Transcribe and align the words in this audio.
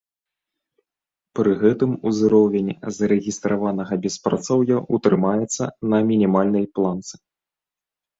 Пры 1.39 1.51
гэтым 1.63 1.91
узровень 2.11 2.71
зарэгістраванага 2.97 3.93
беспрацоўя 4.05 4.77
ў 4.79 4.95
трымаецца 5.09 5.63
на 5.93 5.97
мінімальнай 6.09 6.65
планцы. 6.79 7.13